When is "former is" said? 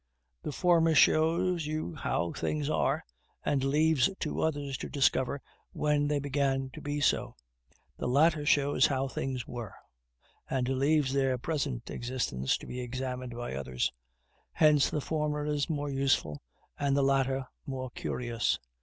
15.01-15.69